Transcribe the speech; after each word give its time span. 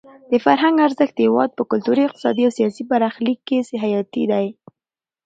د 0.31 0.33
فرهنګ 0.45 0.75
ارزښت 0.87 1.13
د 1.15 1.19
هېواد 1.27 1.49
په 1.57 1.63
کلتوري، 1.71 2.01
اقتصادي 2.05 2.43
او 2.45 2.51
سیاسي 2.57 2.83
برخلیک 2.91 3.39
کې 3.47 3.57
حیاتي 3.83 4.23
دی. 4.31 4.45